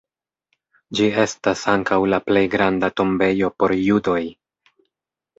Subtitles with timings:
[0.99, 4.19] Ĝi estas ankaŭ la plej granda tombejo por judoj.